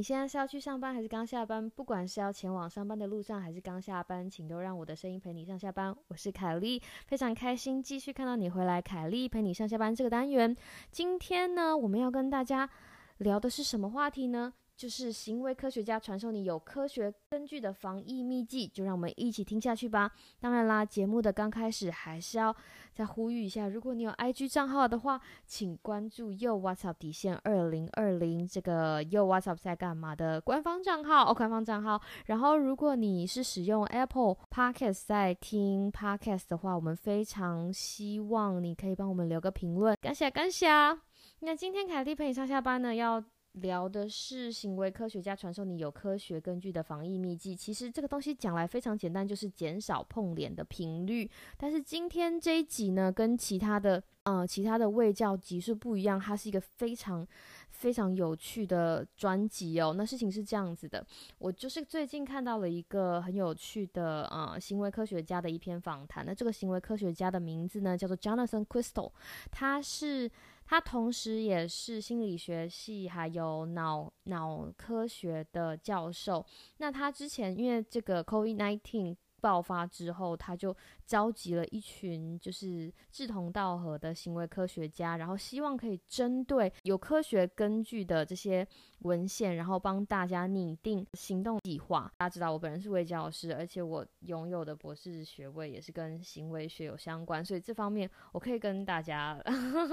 [0.00, 1.68] 你现在是要去上班还是刚下班？
[1.68, 5.94] 不管是要前往上班的路上还是刚下班，请都让我的声音陪你上下班。
[6.08, 8.80] 我是凯丽，非常开心继续看到你回来。
[8.80, 10.56] 凯丽陪你上下班这个单元，
[10.90, 12.70] 今天呢，我们要跟大家
[13.18, 14.54] 聊的是什么话题呢？
[14.80, 20.10] 就是行为科学家传授你有科学根据的防疫秘籍，就让我们一起听下去吧。
[20.40, 22.56] 当然啦，节目的刚开始还是要
[22.94, 32.00] 再呼吁一下，如果你有 IG 账号的话，请关注 Yo What's Up 底线二零二零这个 Yo What's Up 在干嘛的官方账号哦，官方账号。
[32.24, 40.68] 然后，如果你是使用 Apple Podcast 在听 Podcast 的话，我们非常希望你可以帮我们留个评论，感谢感谢。
[41.40, 43.22] 那今天凯蒂陪你上下班呢，要。
[43.54, 47.54] 聊的是行为科学家传授你有科学根据的防疫秘籍。
[47.54, 51.28] 其实这个东西讲来非常简单，就是减少碰脸的频率。
[51.56, 57.26] 但是今天这一集呢，跟其他的呃其他的卫教集数不一样，它是一个非常
[57.70, 59.94] 非常有趣的专辑哦。
[59.96, 61.04] 那事情是这样子的，
[61.38, 66.24] 我就是最近看到了一个很有趣的呃行为科学家的一篇访谈。
[66.24, 69.10] 那这个行为科学家的名字呢，叫做 Jonathan Crystal，
[69.50, 70.30] 他是。
[70.66, 76.46] 他同时也是心理学系还有脑脑科学的教授。
[76.76, 80.72] 那他之前因为这个 COVID-19 爆发之后，他就
[81.10, 88.64] 召集了一群就是志同道合的行为科学家，然后希望可以针对有科学根据的这些
[89.00, 92.08] 文献，然后帮大家拟定行动计划。
[92.16, 99.36] 大家知道我本人是位教师，而且我拥有的博士学位也是跟行为学有相关，所以这方面我可以跟大家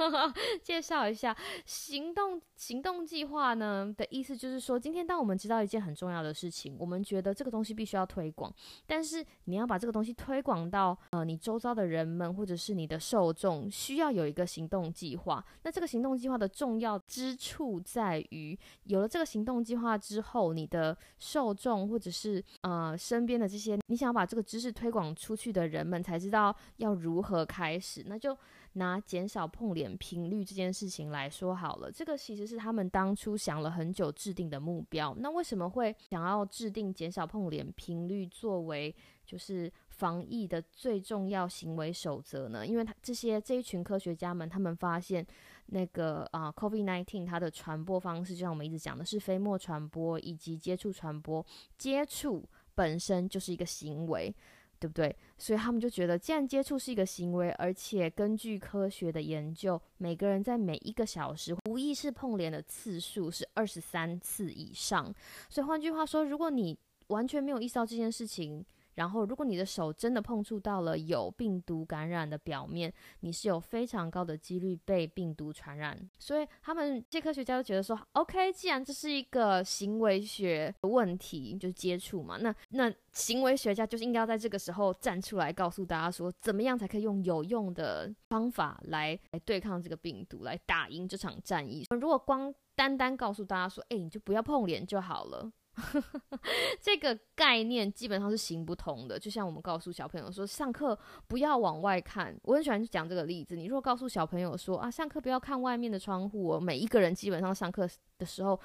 [0.62, 1.36] 介绍一下
[1.66, 8.54] 行动行动计划呢的意思，就是说今天当我们知道一件很重要的事情，我们觉得这个东西必须要推广，
[8.86, 15.44] 但是你要把这个东西推广到呃你周遭的人们或者是你的受众，需要有一个行动计划。
[15.64, 28.04] 那这个行动计划的重要之处在于，有了这个行动计划之后，你的受众或者是呃身边的这些你想要把这个知识推广出去的人们，才知道要如何开始。
[28.08, 28.38] 那就
[28.74, 35.16] 拿减少碰脸频率这件事情来说好了，这个其实是他们当初想了很久制定的目标。
[35.20, 38.96] 那为什么会想要制定减少碰脸频率作为？
[39.26, 45.26] 就是防疫的最重要行为守则呢，因为他这些这一群科学家们，他们发现
[45.66, 51.44] 那个啊，COVID-19 它的传播方式，就像我们一直讲的是飞沫传播以及接触传播，
[51.80, 54.34] 接触本身就是一个行为，
[54.80, 55.16] 对不对？
[55.38, 65.12] 所以他们就觉得，既然接触是一个行为，而且根据科学的研究，每个人在每一个小时无意识碰脸的次数是二十三次以上，
[65.50, 68.64] 所以换句话说，如果你完全没有意识到这件事情，
[68.98, 75.98] 然后，如果你的手真的碰触到了有病毒感染的表面，你是有非常高的几率被病毒传染。
[76.18, 91.86] 所以，他们这科学家就觉得说，OK，既然这是一个行为学问题，就是接触嘛，那那行为学家就是应该要在这个时候站出来，告诉大家说，怎么样才可以用有用的方法来来对抗这个病毒，来打赢这场战役。
[91.92, 95.52] 如果光单单告诉大家说，哎，你就不要碰脸就好了。
[96.82, 99.20] 这个概念基本上是行不通的。
[99.20, 102.36] 就像我们告诉小朋友说，上课不要往外看。
[102.44, 103.56] 我很喜欢讲这个例子。
[103.56, 108.60] 你如果告诉小朋友说啊，上课不要看外面的窗户，每一个人基本上上课的时候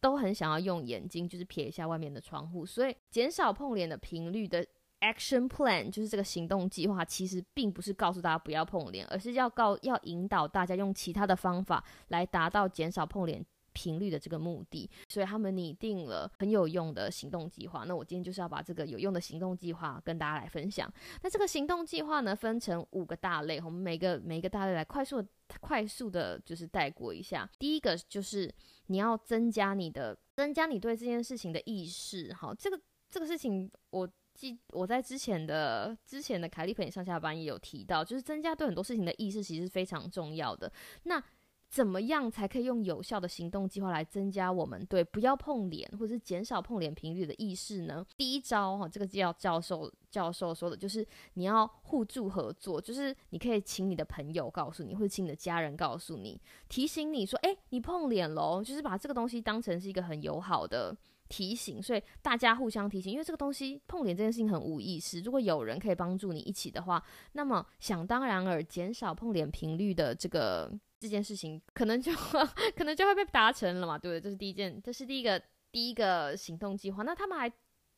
[0.00, 2.66] 都很想要用眼睛，就是瞥一下外面的窗户。
[2.66, 4.66] 所以，减少碰脸的频率的
[5.00, 13.44] action plan 就是这个行动计划，其实并不是告诉大家不要碰脸，而是要告要引导大家用其他的方法来达到减少碰脸。
[13.76, 17.84] 频率的这个目的，所以他们拟定了很有用的行动计划。
[17.84, 20.90] 那我今天就是要把这个有用的行动计划跟大家来分享。
[21.22, 25.22] 那这个行动计划呢，分成五个大类，我们每个每一个大类来快速
[25.60, 27.46] 快速的，就是带过一下。
[27.58, 28.50] 第一个就是
[28.86, 32.32] 你要增加你的增加你对这件事情的意识。
[32.32, 32.80] 好，这个
[33.10, 40.70] 这个事情我记我在之前的之前的凯利陪你上下班也有提到，就是增加对很多事情的意识其实是非常重要的。
[41.04, 41.22] 那
[41.68, 48.04] 怎么样才可以用有效的行动计划来增加我们对不要碰脸或者是减少碰脸频率的意识呢？
[48.16, 60.96] 第一招哈，这个叫教授教授说的就是你要互助合作，就是你可以请你的朋友告诉你，或者请你的家人告诉你，提醒你说，哎，你碰脸喽，就是把这个东西当成是一个很友好的。
[61.28, 65.20] 提醒，所以大家互相提醒，因为这个东西碰脸这件事情很无意识。
[65.22, 67.02] 如果有人可以帮助你一起的话，
[67.32, 70.72] 那么想当然而减少碰脸频率的这个
[71.06, 72.12] 这件事情，可能就
[72.76, 73.98] 可能就会被达成了嘛？
[73.98, 74.20] 对不对？
[74.20, 77.02] 这是第一件，这是第一个第一个行动计划。
[77.02, 77.50] 那他们还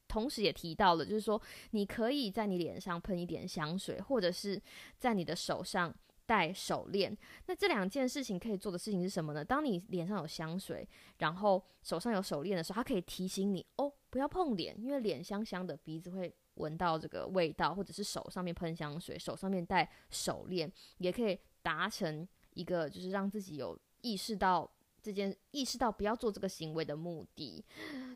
[0.07, 1.41] 同时也提到了，就是说
[1.71, 4.61] 你可以在你脸上喷一点香水，或者是
[4.99, 5.95] 在你的手上。
[6.29, 7.17] 戴手链，
[7.47, 9.43] 那这两件事情可以做的事情是什么呢？
[9.43, 10.87] 当你脸上有香水，
[11.21, 22.29] 然后手上有手链的时候，它可以提醒你哦，不要碰脸，因为脸香香的，鼻子会闻到这个味道，或者是手上面喷香水，手上面戴手链，也可以达成
[22.59, 24.69] 一个就是让自己有意识到
[25.01, 27.65] 这件，意识到不要做这个行为的目的。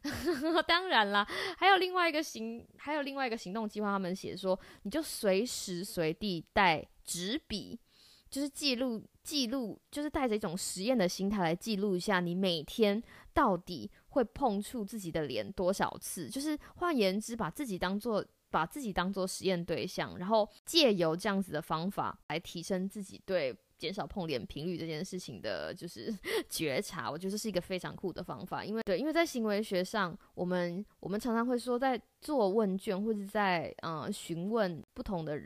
[0.67, 7.79] 当然啦，还有另外一个行，还有另外一个行动计划，他们写说，你就随时随地带纸笔。
[8.29, 13.03] 就是记录记录，就是带着一种实验的心态来记录一下，你每天
[13.35, 16.31] 到底会碰触自己的脸多少次？
[16.31, 26.17] 就是换言之，把自己当做把自己当做实验对象，然后借由这样子的方法来提升自己对减少碰脸频率这件事情的，就是
[26.49, 27.11] 觉察。
[27.11, 35.43] 我觉得这是一个非常酷的方法，因为对，因为在行为学上，我们我们常常会说，在做问卷或者在呃询问不同的。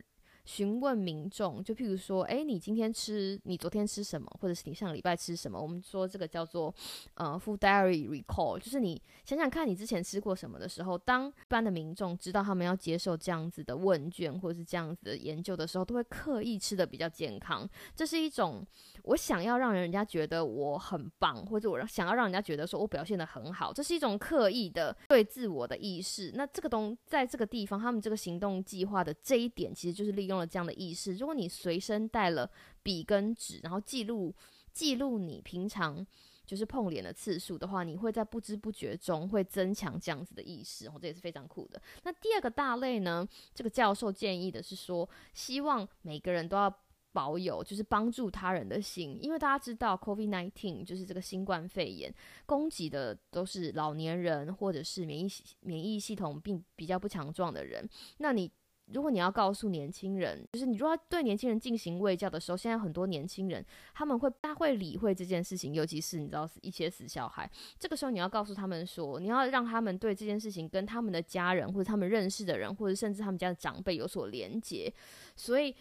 [0.47, 5.61] 询问民众，就譬如说，哎，你今天吃，你昨天吃什么，或者是你上礼拜吃什么？
[5.61, 6.73] 我们说这个叫做
[7.15, 17.69] 呃，food diary recall，就是你想想看你之前吃过什么的时候，当一般的民众知道他们要接受这样子的问卷或者是这样子的研究的时候，都会刻意吃的比较健康。
[17.97, 18.65] 这是一种
[19.03, 26.31] 我想要让人家觉得我很棒，或者我想要让人家觉得说我表现的很好，这是一种刻意的对自我的意识。
[26.37, 30.36] 那这个东在这个地方，他们这个行动计划的这一点，其实就是利用。
[30.39, 32.51] 了这样的意识，如果你随身带了
[32.83, 34.35] 笔跟纸，然后记录
[34.73, 36.07] 记录你平常
[36.45, 41.81] 就是碰脸的次数的话，你会在不知不觉中会增强这样子的意识，哦，这也是非常酷的。
[42.05, 46.73] 那第二个大类呢，这个教授建议的是说，希望每个人都要
[47.13, 55.29] 保有就是帮助他人的心，因为大家知道 COVID nineteen 就是这个新冠肺炎攻击的都是老年人或者是免疫
[55.61, 57.89] 免疫系统并比较不强壮的人，
[58.19, 58.51] 那你。
[58.93, 67.51] 如果你要告诉年轻人，就是你如果要对年轻人进行喂教的时候，现在很多年轻人他们会他会理会这件事情，尤其是你知道一些死小孩，
[67.81, 74.93] 这个时候你要告诉他们说，你要让他们对这件事情跟他们的家人或者他们认识的人，或者甚至他们家的长辈有所连结，
[75.35, 75.75] 所以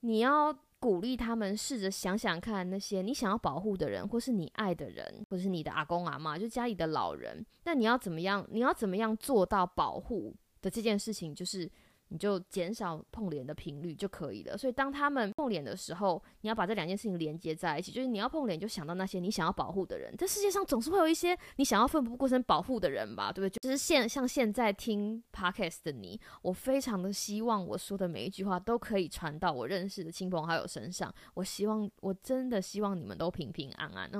[0.00, 8.46] 你要鼓励他们试着想想看那些你想要保护的人，或是你爱的人，或是你的阿公阿妈，就家里的老人，那你要怎么样？
[8.50, 11.70] 你要怎么样做到保护的这件事情，就是。
[12.08, 14.56] 你就减少碰脸的频率就可以了。
[14.56, 20.14] 所以当他们碰脸的时候，你要把这两件事情连接在一起，就是你要碰脸，就想到那些你想要保护的人。
[20.16, 23.58] 这世界上总是会有一些你想要奋不顾身保护的人吧，对不对？
[23.60, 31.12] 就是现像现在听 podcast 的你，我非常的希望我说的每一句话都可以传到我认识的亲朋好友身上。
[31.34, 34.10] 我希望，我真的希望你们都平平安安。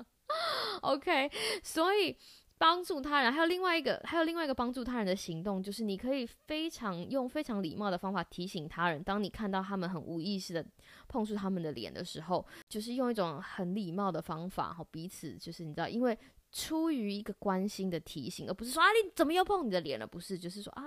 [0.82, 1.30] OK，
[1.62, 2.16] 所以。
[2.56, 9.02] 帮助他人，还有另外一个，还有另外一个帮助他人的行动，就是你可以非常用非常礼貌的方法提醒他人。
[9.02, 10.64] 当你看到他们很无意识的
[11.08, 16.18] 碰触他们的脸的时候，就是用一种很礼貌的方法，好彼此就是你知道，因为
[16.52, 20.06] 出于一个关心的提醒，而不是说啊你怎么又碰你的脸了？
[20.06, 20.84] 不是，就是说啊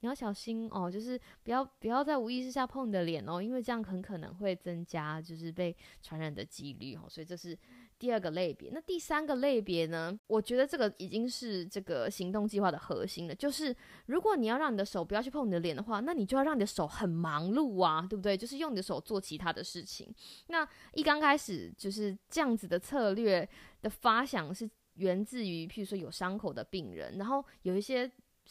[0.00, 7.56] 你要小心哦，就是不要不要在无意识下碰你的脸哦，因为这样很可能会增加就是被传染的几率哦，所以这是。
[8.02, 10.18] 第二个类别，那第三个类别呢？
[10.26, 13.34] 我觉得这个已经是这个行动计划的核心了。
[13.36, 13.72] 就是
[14.06, 18.36] 如果你要让你的手不要去碰你的脸的话，那你就要让你的手很忙碌啊，对不对？
[18.36, 20.12] 就是用你的手做其他的事情。
[20.48, 23.48] 那一刚开始就是这样子的策略
[23.82, 28.10] 的发想是源自于，譬如说有伤口的病人，然后有一些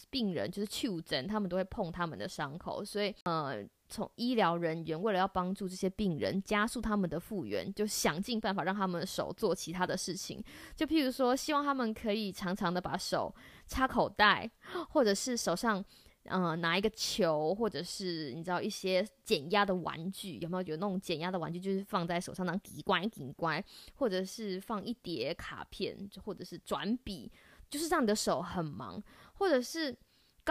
[0.09, 3.67] 病人就是去诊，他们都会碰他们的伤口，所以呃。
[3.91, 10.41] 从医疗人员为了要帮助这些病人加速他们的复原，就想尽办法让他们手做其他的事情。
[10.75, 13.35] 就譬如说，希望他们可以常常的把手
[13.67, 14.49] 插口袋，
[14.91, 15.83] 或者是手上
[16.23, 20.63] 嗯拿一个球，或者是你知道一些减压的玩具，有没有？
[20.69, 23.61] 有那种减压的玩具，就是放在手上当底乖底乖，
[23.95, 27.29] 或者是放一叠卡片，或者是转笔，
[27.69, 29.93] 就是让你的手很忙，或者是。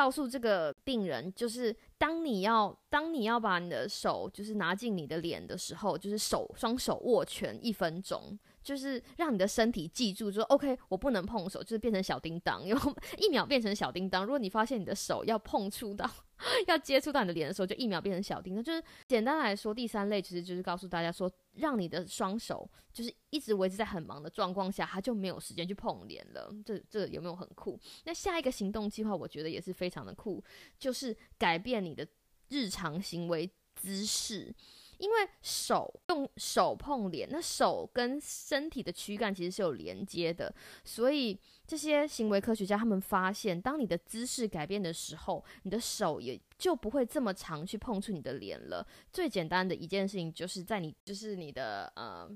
[0.00, 8.38] 告诉这个病人，就是当你要当你要把你的手就是拿进你的脸的时候，就是手双手握拳一分钟。
[8.62, 12.80] 就是让你的身体记住，说 OK，我不能碰手，就是变成小叮当，因为
[13.16, 14.22] 一秒变成小叮当。
[14.22, 16.08] 如果你发现你的手要碰触到、
[16.68, 18.62] 要接触到你的脸的时候，就一秒变成小叮当。
[18.62, 21.30] 就是简单来说，第三类其实就是告诉大家说，
[21.60, 26.52] 让你的双手就是一直维持在很忙的状况下，他就没有时间去碰脸了。
[26.66, 27.78] 这这有没有很酷？
[28.04, 30.42] 那下一个行动计划，我觉得也是非常的酷，
[30.78, 32.04] 就是改变你的
[32.48, 34.52] 日常行为姿势。
[35.00, 40.54] 因为手用手碰脸，那手跟身体的躯干其实是有连接的，
[40.84, 48.86] 所以这些行为科学家他们发现，当你的姿势改变的时候，你的手也就不会这么长去碰触你的脸了。
[49.10, 52.30] 最简单的一件事情就是在你就是你的呃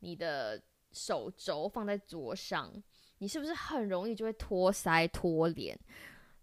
[0.00, 0.60] 你的
[0.90, 2.72] 手肘放在桌上，
[3.18, 5.78] 你是不是很容易就会托腮托脸，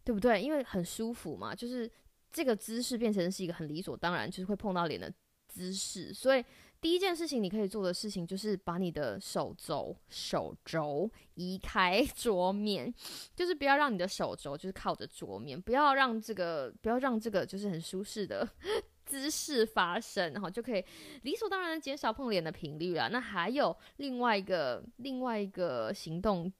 [0.06, 0.42] 对不对？
[0.42, 1.92] 因为很舒服嘛，就是
[2.32, 5.14] 这个姿势变成是一个很理所当然，就是会碰到脸的。
[5.56, 6.44] 姿势，所以
[6.82, 12.94] 第一件事情你可以做的事情就是把你的手肘手肘移开 桌面，
[13.34, 18.48] 就是不要让你的手肘就是靠着桌面，不要让这个不要让这个就是很舒适的
[19.06, 20.84] 姿势发生，然后就可以
[21.22, 23.08] 理所当然减少碰脸的频率了。
[23.08, 26.52] 那还有另外一个另外一个行动，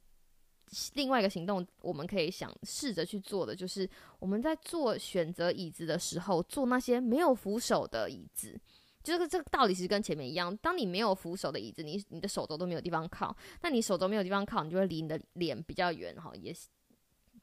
[0.94, 3.88] 另外一个行动我们可以想试着去做的，就是
[4.20, 8.60] 我们在做选择椅子的时候，做那些没有扶手的椅子。
[9.06, 16.54] 这个这个道理其实跟前面一样，当你没有扶手的椅子，你你的手肘都没有地方靠，那你手肘没有地方靠，你就会离你的脸比较远哈，也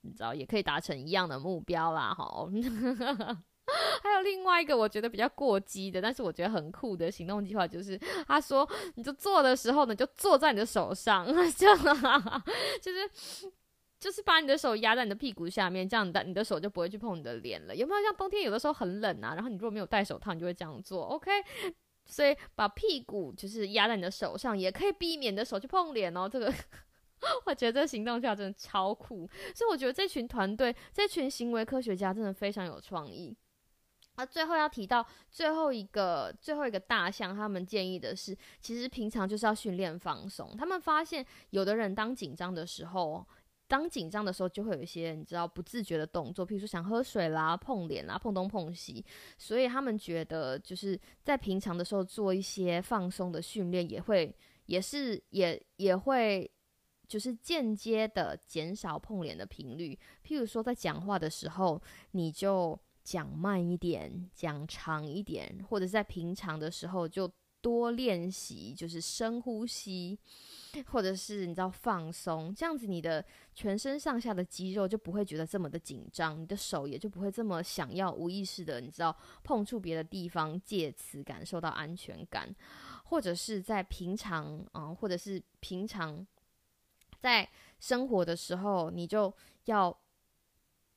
[0.02, 2.46] 你知道也可以达成一样的目标啦哈。
[4.02, 11.24] 还有另外一个我觉得比较过激的，但是我觉得很酷的行动计划，就是他说你就坐的时候呢，就坐在你的手上，
[11.56, 11.78] 这 样
[12.82, 13.52] 就是。
[14.02, 17.76] 就是把你的手压在你的屁股下面，这样的你的手就不会去碰你的脸了。
[17.76, 19.34] 有没有像冬天有的时候很冷啊？
[19.36, 21.04] 然后你如果没有戴手套，你就会这样做。
[21.04, 21.30] OK，
[22.04, 26.28] 所以把屁股就是压在你的手上，也可以避免的手去碰脸哦。
[26.28, 26.52] 这个
[27.46, 29.30] 我觉得这个行动跳真的超酷。
[29.54, 33.32] 所以我觉得这群团队、这群行为科学家真的非常有创意。
[34.16, 40.56] 啊，最后要提到最后一个最后一个大项，他们建议的是，其实平常就是要训练放松。
[40.58, 43.24] 他们发现有的人当紧张的时候。
[43.72, 49.02] 当紧张的时候，就会有一些你知道不自觉的动作，譬如说想喝水啦、碰脸啦、碰东碰西。
[49.38, 54.36] 所以他们觉得，就是在平常的时候做一些放松的训练，也会
[54.66, 56.50] 也是也也会
[57.08, 59.98] 就是间接的减少碰脸的频率。
[60.22, 67.26] 譬如说在讲话的时候，你就讲慢一点，讲长一点，或者在平常的时候就
[67.62, 70.18] 多练习，就是深呼吸。
[70.86, 73.22] 或者是你知道放松，这样子你的
[73.54, 79.14] 全身上下的肌肉就不会觉得这么的紧张，你的手也就不会这么想要无意识的，你知道
[79.44, 82.56] 碰触别的地方，借此感受到安全感。
[83.04, 86.26] 或者是在平常啊，或者是平常
[87.20, 87.46] 在
[87.78, 89.30] 生活的时候，你就
[89.66, 89.94] 要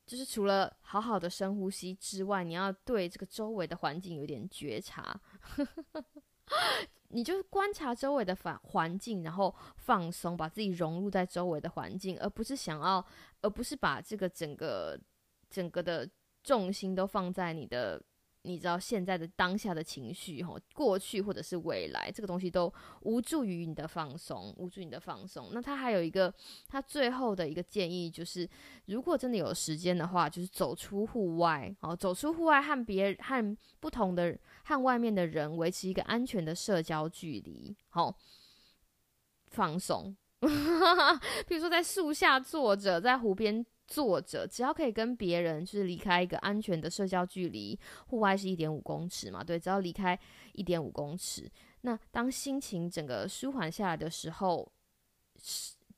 [0.06, 5.20] 就是除了好好的深呼吸之外，你要对这个周围的环境有点觉察。
[7.08, 13.04] 你就观察周围的环环境，然后放松，把自己融入在周围的环境，而不是想要，
[13.42, 14.98] 而不是把这个整个
[15.48, 16.08] 整个的
[16.42, 18.02] 重心都放在你的。
[18.46, 22.72] 你知道现在的当下的情绪，哈，过去或者是未来，这个东西都
[23.02, 25.50] 无助于你的放松，无助你的放松。
[25.52, 26.32] 那他还有一个，
[26.68, 28.48] 他最后的一个建议就是，
[28.86, 38.16] 如果真的有时间的话，就是走出户外，哦，走出户外和别和不同的和外面的人维持一个安全的社交距离，好，
[39.48, 40.16] 放松。
[41.48, 43.66] 比如说在树下坐着，在湖边。
[43.86, 47.78] 坐着，只要可以跟别人就是离开一个安全的社交距离，
[48.08, 49.44] 户外是一点五公尺嘛？
[49.44, 50.18] 对，只要离开
[50.52, 51.50] 一点五公尺，
[51.82, 54.70] 那当心情整个舒缓下来的时候，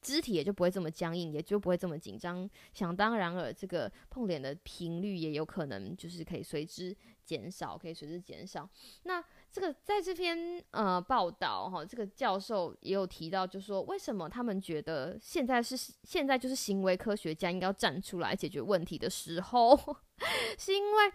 [0.00, 2.48] 肢体也就不会这么僵硬，也就不会这么紧张。
[2.72, 6.94] 想当然尔，这个碰脸的频率也有可能就是可以随之
[7.28, 8.66] 减少，可以随之减少。
[9.02, 19.76] 那这个在这篇呃报道哈，这个教授也有提到，就说为什么他们觉得现在是现在就是行为科学家应该要站出来解决问题的时候，
[20.58, 21.12] 是因为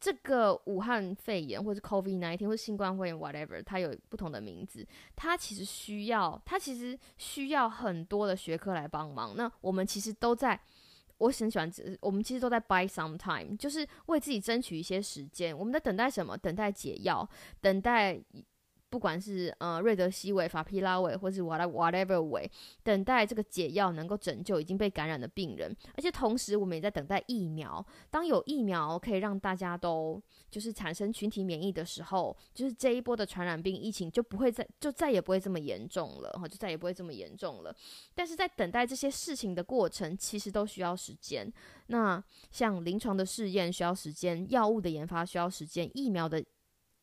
[0.00, 4.84] 这个武汉肺炎或者 COVID nineteen 或新冠肺炎 whatever，它有不同的名字，
[5.14, 9.36] 它其实需要它其实需要很多的学科来帮忙。
[9.36, 10.60] 那我们其实都在。
[11.18, 11.70] 我很喜欢，
[12.00, 15.56] 我们其实都在 buy some time，就是为自己争取一些时间。
[15.56, 16.36] 我们在等待什么？
[16.36, 17.28] 等待解药，
[17.60, 18.20] 等待
[18.96, 22.50] 不管是呃瑞德西韦、法匹拉韦，或是 whatever 韦，
[22.82, 27.84] 等待这个解药能够拯救已经被感染的病人，而且同时我们也在等待疫苗。
[28.10, 30.18] 当有疫苗可以让大家都
[30.50, 37.76] 就是产生群体免疫的时候，就是这一波的传染病疫情就不会再就再也不会这么严重了，哈，就再也不会这么严重了。
[38.14, 41.52] 但是在等待这些事情的过程，其实都需要时间。
[41.88, 46.42] 那像临床的试验需要时间，药物的研发需要时间，疫苗的。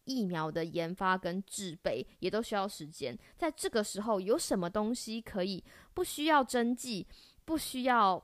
[0.06, 7.08] 疫苗的研发跟制备也都需要时间，在这个时候有什么东西可以不需要针剂，
[7.46, 8.24] 不需要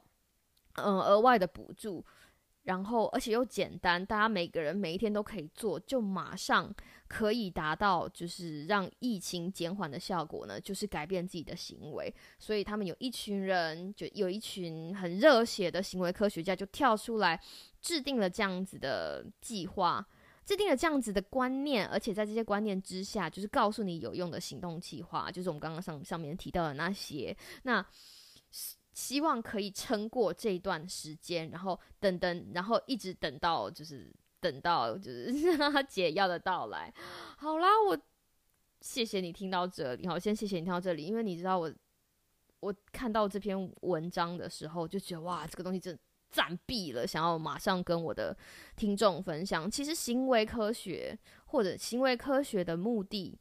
[0.74, 2.06] 嗯额外的补助，
[2.64, 6.74] 然后而且又简单，大家每个人每一天都可以做，就马上
[7.08, 10.60] 可以达到就是让疫情减缓的效果呢？
[10.60, 12.14] 就是改变自己的行为。
[12.38, 17.42] 所以他们有一群人，就有一群很热血的行为科学家就跳出来
[17.82, 20.06] 制定了这样子的计划。
[20.50, 27.38] 制定了这样子的观念，而且在这些观念之下，就是告诉你有用的行动计划，就是我们刚刚上上面提到的那些。
[27.62, 27.86] 那
[28.92, 35.32] 希望可以撑过这一段时间，然后等等，然后一直等到就是等到就是
[35.88, 36.92] 解药的到来。
[37.38, 37.96] 好啦，我
[38.82, 41.72] 谢谢你听到这里，好，先谢谢你听到这里，因为你知道我
[42.60, 45.96] 我看到这篇文章的时候，就觉得哇，这个东西真。
[46.32, 48.36] 暂避了，想要马上跟我的
[48.76, 49.70] 听众分享。
[49.70, 53.38] 其实行为科学或者行为科学的目的，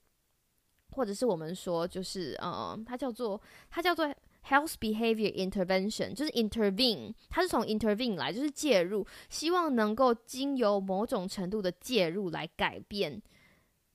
[0.90, 4.06] 或者是我们说就是呃，它叫做它叫做
[4.46, 13.20] health behavior intervention，就是 intervene，它是从 intervene 来，就是介入，希望能够经由某种程度的介入来改变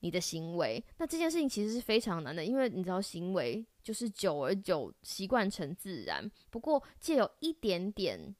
[0.01, 0.83] 你的行为。
[0.97, 6.29] 那这件事情其实是非常难的，因为你知道行为就是久而久习惯成自然。
[6.51, 8.35] 不过借有一点点。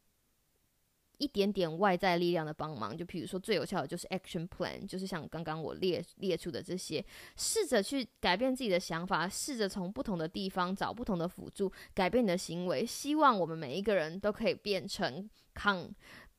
[1.18, 7.04] 一点点外在力量的帮忙，就比如说最有效的就是 action plan，就是像刚刚我列列出的这些，
[7.38, 12.86] 试着去改变自己的想法，试着从不同的地方找不同的辅助，改变你的行为。
[12.86, 15.90] 希望我们每一个人都可以变成抗，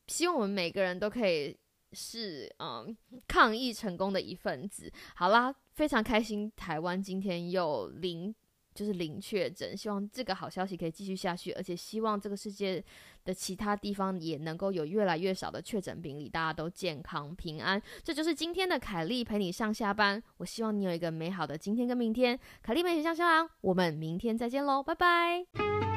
[0.07, 1.57] 希望我们每个人都可以
[1.93, 4.93] 是嗯抗疫成功的一份子。
[5.14, 8.35] 好啦，非常开心，台湾今天又零。
[8.75, 12.83] 就是零确诊，希望这个好消息可以继续下去，而且希望这个世界
[13.25, 17.81] 的其他地方也能够有越来越少的确诊病例，大家都健康平安。
[18.02, 22.38] 这就是今天的凯丽陪你上下班，我希望你有一个美好的今天跟明天。
[22.62, 25.93] 凯丽陪你上下班，我们明天再见喽，拜拜。